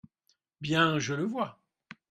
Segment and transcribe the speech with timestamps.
[0.61, 0.97] Bien!
[0.97, 1.59] je le vois…